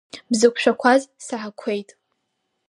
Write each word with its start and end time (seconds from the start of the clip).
Бзықәшәақәаз 0.31 1.01
саҳақәеит. 1.25 1.89